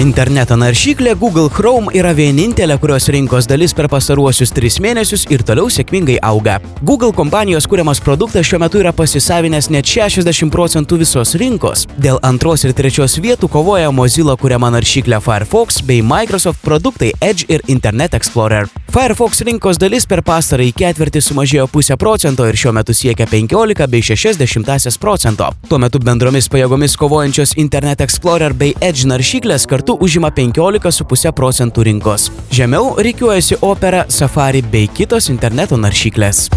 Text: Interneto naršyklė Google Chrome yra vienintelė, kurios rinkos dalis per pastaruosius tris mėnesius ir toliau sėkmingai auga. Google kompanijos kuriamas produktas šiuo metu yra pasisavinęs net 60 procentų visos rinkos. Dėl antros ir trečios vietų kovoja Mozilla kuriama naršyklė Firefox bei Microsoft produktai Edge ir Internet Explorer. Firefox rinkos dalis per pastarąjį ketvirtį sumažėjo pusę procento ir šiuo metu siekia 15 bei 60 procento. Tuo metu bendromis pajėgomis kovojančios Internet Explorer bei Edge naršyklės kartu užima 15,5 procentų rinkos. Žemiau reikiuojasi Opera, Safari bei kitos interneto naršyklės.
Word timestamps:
Interneto 0.00 0.56
naršyklė 0.56 1.12
Google 1.20 1.50
Chrome 1.52 1.92
yra 1.92 2.14
vienintelė, 2.16 2.78
kurios 2.80 3.10
rinkos 3.12 3.44
dalis 3.44 3.74
per 3.76 3.90
pastaruosius 3.92 4.52
tris 4.56 4.78
mėnesius 4.80 5.26
ir 5.28 5.44
toliau 5.44 5.68
sėkmingai 5.68 6.16
auga. 6.24 6.56
Google 6.80 7.12
kompanijos 7.12 7.68
kuriamas 7.68 8.00
produktas 8.00 8.48
šiuo 8.48 8.62
metu 8.64 8.80
yra 8.80 8.94
pasisavinęs 8.96 9.68
net 9.68 9.84
60 9.84 10.48
procentų 10.54 11.02
visos 11.04 11.36
rinkos. 11.36 11.84
Dėl 12.00 12.22
antros 12.24 12.64
ir 12.64 12.72
trečios 12.72 13.18
vietų 13.20 13.52
kovoja 13.52 13.92
Mozilla 13.92 14.38
kuriama 14.40 14.72
naršyklė 14.72 15.20
Firefox 15.20 15.82
bei 15.84 16.00
Microsoft 16.00 16.64
produktai 16.64 17.12
Edge 17.20 17.44
ir 17.52 17.60
Internet 17.68 18.16
Explorer. 18.16 18.72
Firefox 18.92 19.38
rinkos 19.48 19.78
dalis 19.80 20.04
per 20.04 20.20
pastarąjį 20.20 20.74
ketvirtį 20.76 21.20
sumažėjo 21.24 21.64
pusę 21.72 21.94
procento 21.96 22.44
ir 22.44 22.58
šiuo 22.60 22.74
metu 22.76 22.92
siekia 22.92 23.24
15 23.24 23.86
bei 23.88 24.04
60 24.04 24.98
procento. 25.00 25.46
Tuo 25.68 25.78
metu 25.80 25.96
bendromis 25.96 26.50
pajėgomis 26.52 26.98
kovojančios 27.00 27.54
Internet 27.56 28.04
Explorer 28.04 28.52
bei 28.52 28.74
Edge 28.84 29.08
naršyklės 29.08 29.64
kartu 29.64 29.91
užima 30.00 30.30
15,5 30.30 31.32
procentų 31.32 31.88
rinkos. 31.90 32.30
Žemiau 32.50 32.94
reikiuojasi 33.02 33.60
Opera, 33.60 34.06
Safari 34.08 34.62
bei 34.62 34.88
kitos 34.88 35.28
interneto 35.32 35.76
naršyklės. 35.80 36.48